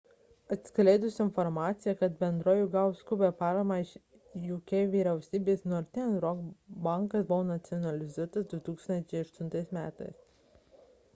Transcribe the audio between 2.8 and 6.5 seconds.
skubią paramą iš jk vyriausybės northern rock